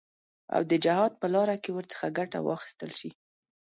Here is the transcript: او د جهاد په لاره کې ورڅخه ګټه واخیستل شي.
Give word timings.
او 0.55 0.61
د 0.71 0.73
جهاد 0.83 1.13
په 1.21 1.27
لاره 1.33 1.55
کې 1.63 1.71
ورڅخه 1.73 2.07
ګټه 2.17 2.39
واخیستل 2.41 2.91
شي. 2.99 3.11